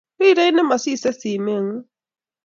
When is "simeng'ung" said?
1.19-1.79